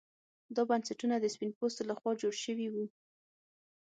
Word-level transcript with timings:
دا 0.55 0.61
بنسټونه 0.69 1.15
د 1.19 1.25
سپین 1.33 1.51
پوستو 1.57 1.81
لخوا 1.89 2.11
جوړ 2.21 2.33
شوي 2.43 2.67
وو. 2.73 2.85